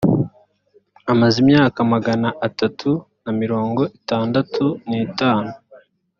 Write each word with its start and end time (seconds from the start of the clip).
amaze 1.11 1.35
imyaka 1.43 1.77
magana 1.93 2.29
atatu 2.47 2.89
na 3.23 3.31
mirongo 3.41 3.81
itandatu 3.99 4.65
n’itanu 4.87 5.51